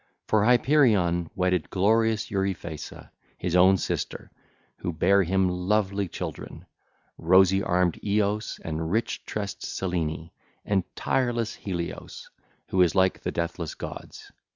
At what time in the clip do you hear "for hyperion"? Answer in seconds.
0.25-1.29